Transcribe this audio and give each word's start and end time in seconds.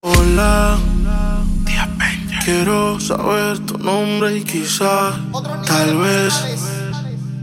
Hola, 0.00 0.78
quiero 2.44 3.00
saber 3.00 3.58
tu 3.66 3.78
nombre 3.78 4.36
y 4.36 4.44
quizá, 4.44 5.10
tal 5.66 5.96
vez, 5.96 6.32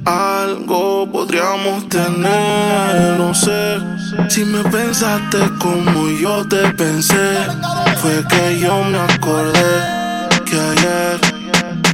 algo 0.06 1.06
podríamos 1.12 1.90
tener. 1.90 3.18
No 3.18 3.34
sé 3.34 3.78
si 4.30 4.46
me 4.46 4.64
pensaste 4.70 5.38
como 5.60 6.08
yo 6.12 6.48
te 6.48 6.72
pensé. 6.76 7.36
Fue 8.02 8.24
que 8.30 8.58
yo 8.58 8.86
me 8.86 9.00
acordé 9.00 9.82
que 10.46 10.58
ayer 10.58 11.20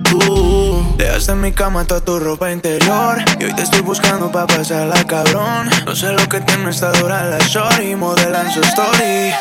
tú 0.04 0.96
dejaste 0.96 1.32
en 1.32 1.42
mi 1.42 1.52
cama 1.54 1.86
toda 1.86 2.02
tu 2.02 2.20
ropa 2.20 2.52
interior. 2.52 3.18
Y 3.40 3.46
hoy 3.46 3.56
te 3.56 3.64
estoy 3.64 3.82
buscando 3.82 4.32
pa' 4.32 4.46
pasarla, 4.46 5.04
cabrón. 5.08 5.72
No 5.88 5.96
sé 5.96 6.12
lo 6.14 6.30
que 6.30 6.40
tiene 6.42 6.70
esta 6.70 6.92
dura 6.92 7.26
la 7.26 7.40
shorty, 7.40 7.96
modelan 7.96 8.52
su 8.54 8.62
story. 8.62 9.34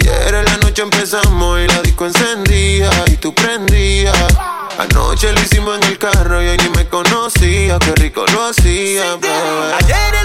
Ayer 0.00 0.34
en 0.34 0.44
la 0.44 0.56
noche 0.58 0.82
empezamos 0.82 1.58
y 1.58 1.66
la 1.68 1.80
disco 1.80 2.04
encendía 2.06 2.90
y 3.06 3.16
tú 3.16 3.34
prendías. 3.34 4.14
Anoche 4.78 5.32
lo 5.32 5.40
hicimos 5.40 5.78
en 5.78 5.84
el 5.84 5.96
carro 5.96 6.42
y 6.42 6.48
hoy 6.48 6.56
ni 6.58 6.68
me 6.68 6.86
conocía, 6.86 7.78
qué 7.78 7.94
rico 7.94 8.26
lo 8.34 8.44
hacía, 8.44 9.16
bebé. 9.16 9.74
Ayer 9.80 10.15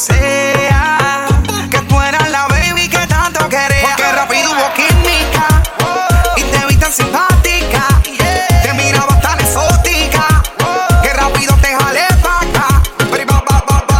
sea. 0.00 1.26
Que 1.70 1.78
tú 1.80 2.00
eras 2.00 2.30
la 2.30 2.46
baby 2.48 2.88
que 2.88 3.06
tanto 3.06 3.48
quería. 3.48 3.82
Porque 3.82 4.12
rápido 4.12 4.50
hubo 4.50 4.72
química 4.72 5.46
y 6.36 6.42
te 6.42 6.66
vi 6.66 6.76
tan 6.76 6.92
simpática. 6.92 7.86
Te 8.62 8.72
miraba 8.72 9.20
tan 9.20 9.38
exótica. 9.40 10.42
Que 11.02 11.12
rápido 11.12 11.54
te 11.56 11.76
jalé 11.76 12.06
pa' 12.22 12.40
acá. 12.40 12.82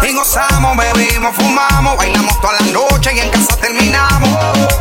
Y 0.08 0.14
gozamos, 0.14 0.76
bebimos, 0.76 1.36
fumamos, 1.36 1.96
bailamos 1.98 2.40
toda 2.40 2.54
la 2.54 2.66
noche 2.72 3.12
y 3.14 3.20
en 3.20 3.30
casa 3.30 3.56
terminamos. 3.56 4.30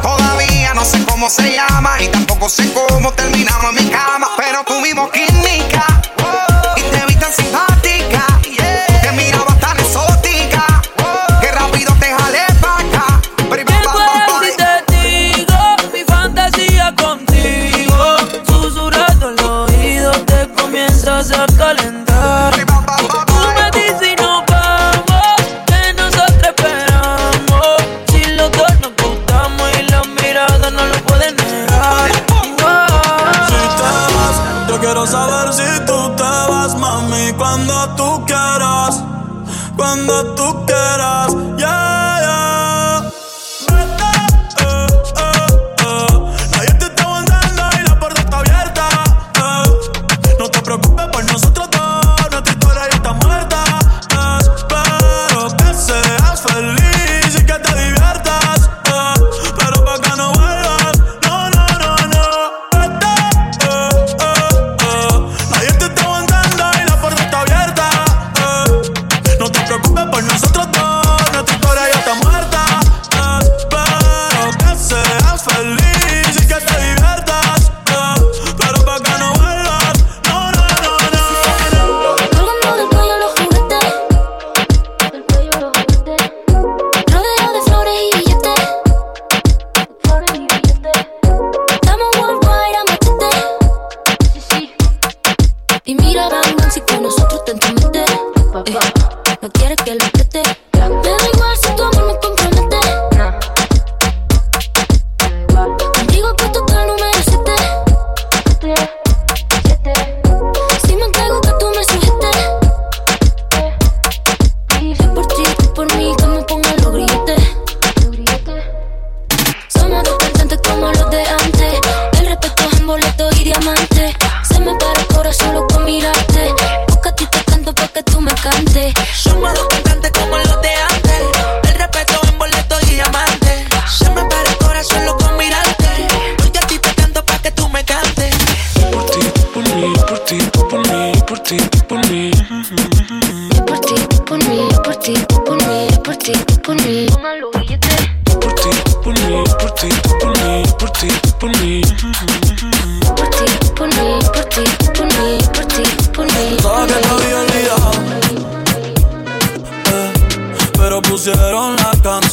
Todavía 0.01 0.73
no 0.73 0.85
sé 0.85 1.03
cómo 1.03 1.29
se 1.29 1.53
llama 1.53 2.01
y 2.01 2.07
tampoco 2.07 2.47
sé 2.47 2.71
cómo 2.73 3.11
terminamos 3.11 3.77
en 3.77 3.85
mi 3.85 3.91
cama. 3.91 4.29
Pero 4.37 4.63
tuvimos 4.63 5.11
química. 5.11 5.85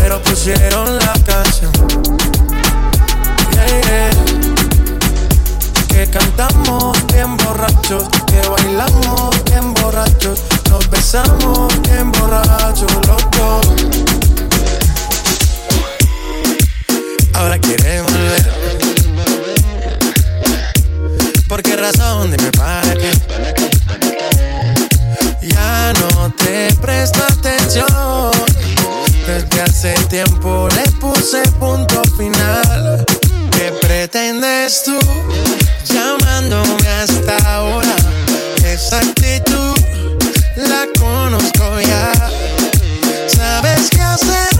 Pero 0.00 0.20
pusieron 0.22 0.98
la 0.98 1.12
canción. 1.26 1.72
Yeah, 3.52 3.66
yeah. 3.82 4.10
Que 5.88 6.08
cantamos 6.10 6.96
bien 7.12 7.36
borrachos, 7.36 8.04
que 8.26 8.40
bailamos 8.48 9.44
bien 9.44 9.74
borrachos, 9.74 10.42
nos 10.70 10.88
besamos 10.90 11.68
bien 11.82 12.10
borrachos 12.12 12.92
los 13.06 13.30
dos. 13.36 13.66
Ahora 17.34 17.58
quiere 17.58 18.00
volver. 18.02 18.52
¿Por 21.46 21.62
qué 21.62 21.76
razón? 21.76 22.30
Dime 22.30 22.50
para 22.52 22.94
qué. 22.94 23.10
Ya 25.42 25.92
no 26.00 26.32
te 26.32 26.72
presto 26.80 27.19
hace 29.80 29.94
tiempo 30.08 30.68
le 30.76 30.90
puse 31.00 31.40
punto 31.58 32.02
final. 32.18 33.02
¿Qué 33.50 33.72
pretendes 33.80 34.82
tú 34.84 34.98
llamándome 35.86 36.86
hasta 36.86 37.38
ahora? 37.54 37.96
Esa 38.62 38.98
actitud 38.98 39.74
la 40.56 40.86
conozco 40.98 41.80
ya. 41.80 42.12
Sabes 43.26 43.88
qué 43.88 44.02
hacer 44.02 44.50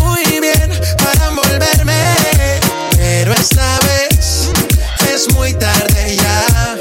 muy 0.00 0.40
bien 0.40 0.70
para 0.96 1.26
envolverme. 1.28 2.14
Pero 2.96 3.34
esta 3.34 3.78
vez 3.80 4.50
es 5.12 5.34
muy 5.34 5.52
tarde 5.52 6.16
ya. 6.16 6.76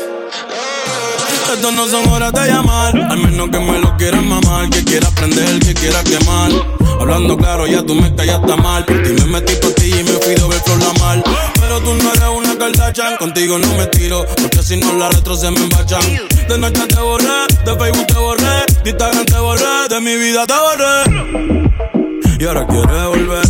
Esto 1.54 1.72
no 1.74 1.86
son 1.90 2.08
horas 2.08 2.32
de 2.32 2.48
llamar, 2.48 2.96
al 2.96 3.18
menos 3.18 3.50
que 3.50 3.60
me 3.60 3.78
lo 3.80 3.98
quieras 3.98 4.24
mamar, 4.24 4.70
que 4.70 4.86
quiera 4.86 5.10
prender, 5.10 5.60
que 5.60 5.74
quiera 5.74 6.02
quemar. 6.06 6.83
Hablando 7.04 7.38
claro, 7.38 7.68
ya 7.68 7.84
tú 7.84 7.96
me 7.96 8.16
callaste 8.16 8.56
mal. 8.56 8.86
Por 8.86 9.04
ti 9.04 9.10
me 9.10 9.26
metí 9.26 9.56
por 9.58 9.74
ti 9.74 9.88
y 9.88 10.04
me 10.06 10.12
fui 10.12 10.36
ver 10.36 10.62
flor 10.64 10.80
la 10.80 10.94
mal. 11.04 11.24
Pero 11.60 11.82
tú 11.82 11.94
no 11.96 12.14
eres 12.14 12.30
una 12.34 12.58
Kardashian, 12.58 13.18
contigo 13.18 13.60
no 13.60 13.68
me 13.76 13.88
tiro, 13.88 14.26
porque 14.42 14.64
si 14.64 14.78
no 14.78 14.94
la 14.94 15.10
retro 15.10 15.36
se 15.36 15.52
me 15.52 15.60
embachan. 15.60 16.02
De 16.48 16.58
noche 16.58 16.88
te 16.88 17.02
borré, 17.02 17.48
de 17.66 17.76
Facebook 17.76 18.08
te 18.08 18.14
borré, 18.14 18.66
de 18.86 18.90
Instagram 18.90 19.26
te 19.26 19.38
borré, 19.38 19.88
de 19.90 20.00
mi 20.00 20.16
vida 20.16 20.48
te 20.48 20.54
borré. 20.54 22.40
Y 22.40 22.46
ahora 22.46 22.68
quieres 22.68 23.06
volver, 23.06 23.48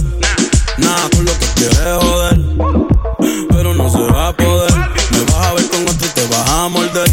nada 0.79 1.09
con 1.11 1.25
lo 1.25 1.31
que 1.37 1.45
quieres 1.53 1.97
joder. 2.01 2.39
Pero 3.49 3.73
no 3.75 3.87
se 3.87 4.01
va 4.11 4.29
a 4.29 4.33
poder, 4.35 4.73
me 5.11 5.31
vas 5.31 5.45
a 5.45 5.53
ver 5.53 5.69
con 5.69 5.81
otro 5.83 6.07
y 6.07 6.09
te 6.09 6.25
vas 6.25 6.49
a 6.49 6.69
morder. 6.69 7.11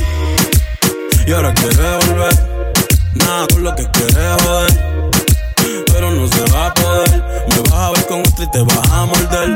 Y 1.27 1.33
ahora 1.33 1.53
quieres 1.53 2.07
volver, 2.07 2.33
nada 3.13 3.47
con 3.47 3.63
lo 3.63 3.75
que 3.77 3.87
quieres 3.91 4.43
joder. 4.43 5.00
Y 8.43 8.47
te 8.51 8.63
vas 8.63 8.91
a 8.91 9.07
morder. 9.07 9.49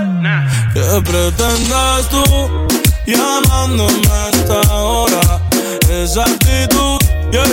¿Qué 0.73 1.03
pretendes 1.03 2.09
tú 2.11 2.23
llamándome 3.07 4.09
a 4.11 4.29
esta 4.31 4.75
hora? 4.75 5.41
Esa 5.89 6.23
actitud, 6.23 6.99
yeah, 7.31 7.45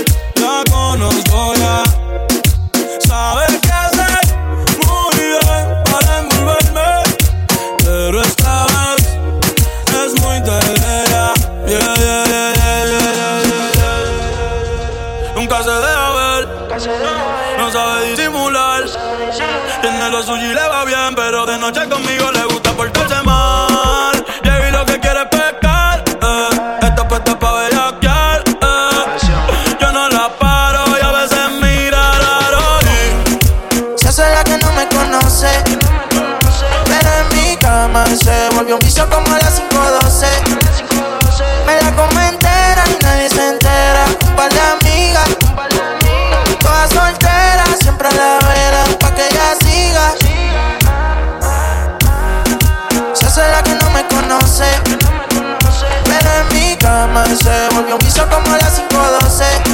12. 57.52 57.76
Volvió 57.76 57.96
un 57.96 58.00
piso 58.00 58.28
como 58.30 58.54
a 58.54 58.58
las 58.58 58.80
5.12. 58.80 59.71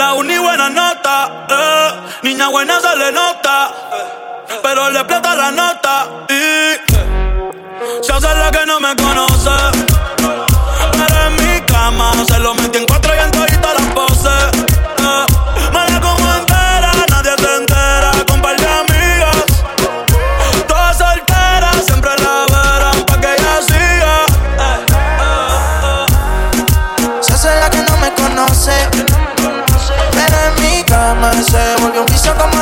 la 0.00 0.14
uni 0.14 0.38
buena 0.38 0.70
nota. 0.70 1.46
Eh, 1.50 1.88
niña 2.22 2.48
buena 2.48 2.80
se 2.80 2.96
le 2.96 3.12
nota. 3.12 3.56
Pero 4.62 4.88
le 4.88 5.04
plata 5.04 5.34
la 5.34 5.50
nota. 5.50 5.94
Y 6.38 6.42
se 8.04 8.12
hace 8.12 8.34
la 8.42 8.50
que 8.50 8.64
no 8.64 8.80
me 8.80 8.96
conoce. 8.96 9.56
Pero 10.98 11.16
en 11.26 11.34
mi 11.44 11.60
cama 11.66 12.12
se 12.26 12.38
lo 12.38 12.54
metí 12.54 12.78
en 12.78 12.86
cuatro 12.86 13.09
se 31.42 31.76
volvió 31.80 32.00
un 32.00 32.06
vicio 32.06 32.36
como 32.36 32.59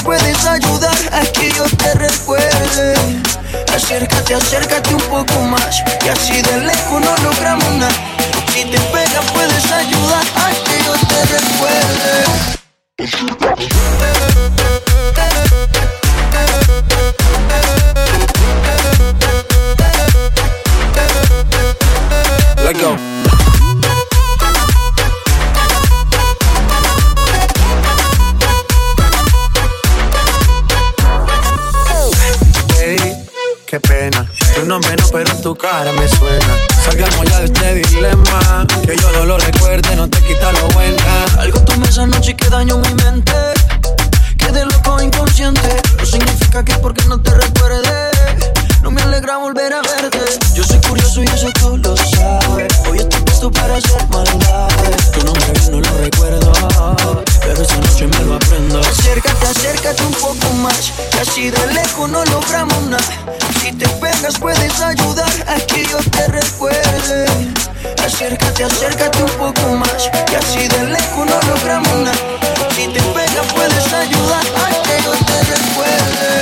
puedes 0.00 0.46
ayudar 0.46 0.96
a 1.12 1.20
que 1.32 1.50
yo 1.50 1.64
te 1.64 1.92
recuerde. 1.94 2.94
Acércate, 3.74 4.34
acércate 4.34 4.94
un 4.94 5.02
poco 5.02 5.40
más. 5.40 5.82
Y 6.04 6.08
así 6.08 6.40
de 6.40 6.60
lejos 6.60 7.00
no 7.00 7.16
logramos 7.22 7.70
nada. 7.72 7.92
Si 8.52 8.64
te 8.64 8.78
pegas, 8.78 9.24
puedes 9.32 9.72
ayudar 9.72 10.24
a 10.36 10.50
que 10.64 10.84
yo 10.84 10.92
te 11.08 11.24
recuerde. 11.34 12.52
Qué 33.72 33.80
pena. 33.80 34.26
Nombre 34.66 34.94
no, 34.96 35.08
pero 35.08 35.34
tu 35.36 35.56
cara 35.56 35.90
me 35.92 36.06
suena. 36.06 36.54
Salgamos 36.84 37.24
ya 37.24 37.38
de 37.38 37.44
este 37.46 37.74
dilema. 37.74 38.66
Que 38.84 38.94
yo 38.96 39.12
no 39.12 39.24
lo 39.24 39.38
recuerde, 39.38 39.96
no 39.96 40.10
te 40.10 40.20
quita 40.20 40.52
lo 40.52 40.68
buena. 40.68 41.24
Algo 41.38 41.58
tomé 41.60 41.88
esa 41.88 42.06
noche 42.06 42.36
que 42.36 42.50
dañó 42.50 42.76
mi 42.76 42.92
mente. 43.02 43.32
Quedé 44.36 44.66
loco 44.66 45.00
inconsciente. 45.00 45.82
No 45.98 46.04
significa 46.04 46.62
que 46.62 46.74
porque 46.74 47.02
no 47.06 47.18
te 47.22 47.30
recuerde. 47.30 48.11
No 48.82 48.90
me 48.90 49.00
alegra 49.00 49.36
volver 49.36 49.72
a 49.72 49.80
verte. 49.80 50.18
Yo 50.54 50.64
soy 50.64 50.80
curioso 50.80 51.22
y 51.22 51.26
eso 51.26 51.48
tú 51.60 51.76
lo 51.76 51.96
sabes. 51.96 52.68
Hoy 52.90 52.98
estoy 52.98 53.22
puesto 53.22 53.50
para 53.52 53.76
hacer 53.76 54.08
maldades. 54.08 55.12
Tu 55.12 55.24
nombre 55.24 55.46
no 55.70 55.80
lo 55.80 55.98
recuerdo, 55.98 56.52
pero 57.42 57.62
esa 57.62 57.76
noche 57.76 58.08
me 58.08 58.18
lo 58.24 58.34
aprendo. 58.34 58.80
Acércate, 58.80 59.46
acércate 59.46 60.02
un 60.02 60.12
poco 60.14 60.52
más. 60.62 60.92
Que 61.12 61.20
así 61.20 61.50
de 61.50 61.66
lejos 61.74 62.10
no 62.10 62.24
logramos 62.24 62.82
nada. 62.82 63.04
Si 63.60 63.72
te 63.72 63.88
pegas, 63.88 64.38
puedes 64.40 64.80
ayudar 64.80 65.32
a 65.46 65.60
que 65.60 65.86
yo 65.86 65.98
te 66.10 66.26
recuerde. 66.26 67.26
Acércate, 68.04 68.64
acércate 68.64 69.22
un 69.22 69.30
poco 69.30 69.76
más. 69.76 70.10
Que 70.26 70.36
así 70.36 70.66
de 70.66 70.82
lejos 70.88 71.24
no 71.24 71.40
logramos 71.54 71.96
nada. 71.98 72.18
Si 72.74 72.88
te 72.88 73.00
pegas, 73.00 73.46
puedes 73.54 73.92
ayudar 73.92 74.44
a 74.44 74.82
que 74.82 75.02
yo 75.04 75.12
te 75.12 75.40
recuerde. 75.52 76.41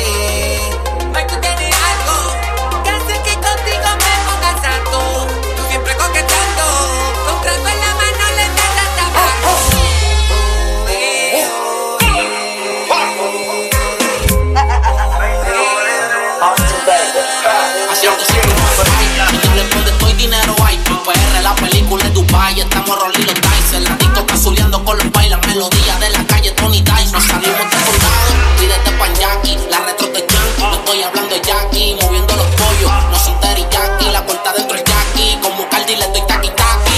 caballo, 22.41 22.63
estamos 22.63 22.99
rolling 22.99 23.25
los 23.25 23.35
dice. 23.35 23.79
La 23.81 23.95
discoteca 23.95 24.37
suleando 24.37 24.83
con 24.83 24.97
los 24.97 25.11
bailas, 25.11 25.39
melodía 25.47 25.99
de 25.99 26.09
la 26.09 26.25
calle 26.25 26.51
Tony 26.51 26.81
Dice. 26.81 27.11
Nos 27.11 27.23
salimos 27.23 27.69
de 27.71 27.77
soldado, 27.85 28.31
pídete 28.59 28.91
pan 28.91 29.13
Jackie, 29.15 29.57
la 29.69 29.79
retro 29.85 30.07
de 30.07 30.21
Yankee. 30.21 30.61
No 30.61 30.73
estoy 30.73 31.03
hablando 31.03 31.35
de 31.35 31.41
Jackie, 31.41 31.97
moviendo 32.01 32.35
los 32.35 32.47
pollos. 32.47 32.91
No 33.11 33.19
son 33.19 33.39
Terry 33.41 33.65
Jackie, 33.71 34.11
la 34.11 34.25
puerta 34.25 34.53
dentro 34.53 34.75
es 34.75 34.83
Jackie. 34.83 35.37
Como 35.41 35.69
Cardi 35.69 35.95
le 35.95 36.07
doy 36.07 36.23
taqui 36.27 36.49
taqui. 36.49 36.91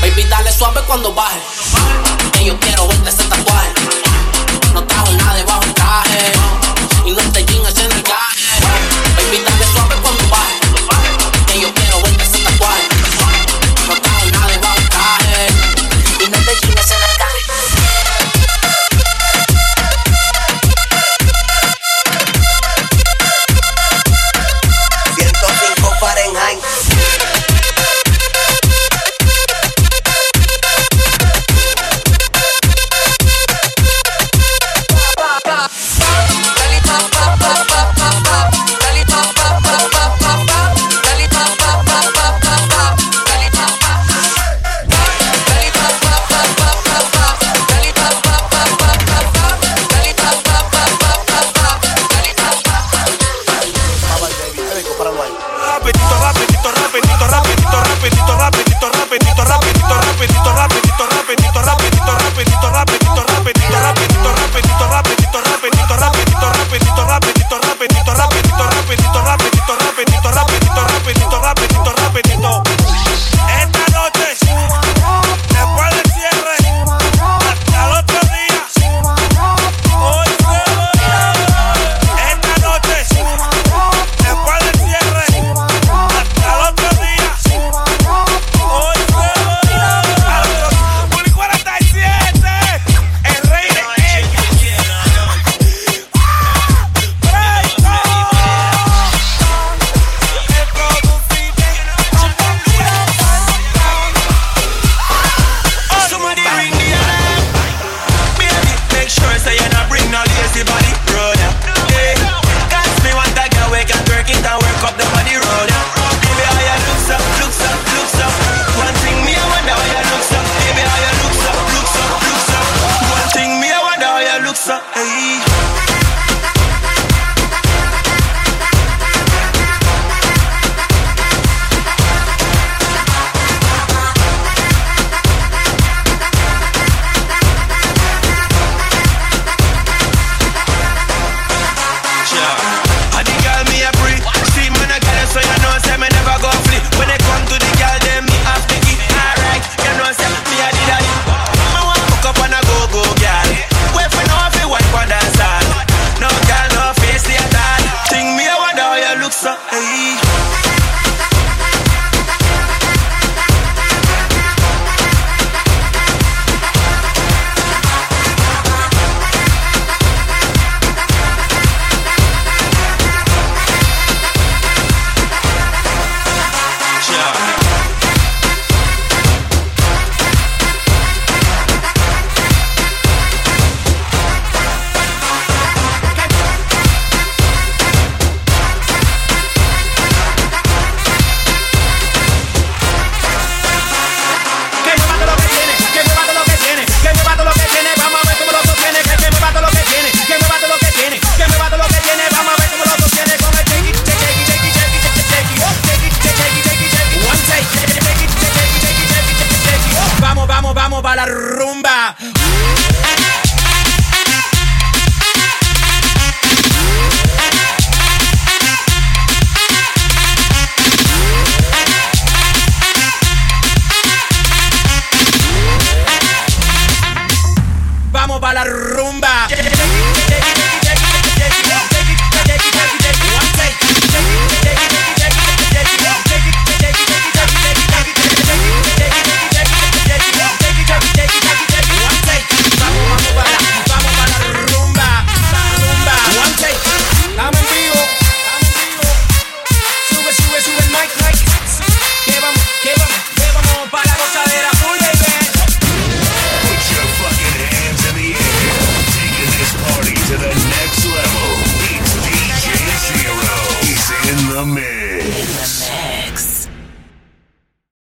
Baby, 0.00 0.24
dale 0.28 0.52
suave 0.52 0.80
cuando 0.86 1.12
baje. 1.14 1.40
Que 2.32 2.44
yo 2.44 2.58
quiero 2.58 2.88
verte 2.88 3.12
sentado 3.12 3.43